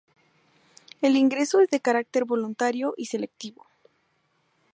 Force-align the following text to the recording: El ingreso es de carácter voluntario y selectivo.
El 1.03 1.15
ingreso 1.15 1.59
es 1.59 1.69
de 1.69 1.79
carácter 1.79 2.25
voluntario 2.25 2.95
y 2.97 3.05
selectivo. 3.05 3.67